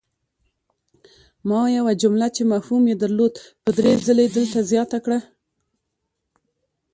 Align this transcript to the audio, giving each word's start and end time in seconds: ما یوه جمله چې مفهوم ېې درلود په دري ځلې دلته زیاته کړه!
ما 1.47 1.61
یوه 1.77 1.93
جمله 2.01 2.27
چې 2.35 2.41
مفهوم 2.53 2.83
ېې 2.91 2.95
درلود 3.03 3.35
په 3.63 3.69
دري 3.77 3.93
ځلې 4.07 4.25
دلته 4.37 4.59
زیاته 4.71 4.97
کړه! 5.05 5.19